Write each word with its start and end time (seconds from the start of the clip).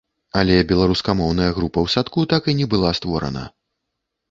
Але 0.39 0.55
беларускамоўная 0.71 1.51
група 1.59 1.77
ў 1.85 1.97
садку 1.97 2.19
так 2.33 2.51
і 2.51 2.57
не 2.63 2.69
была 2.75 2.91
створана. 3.03 3.47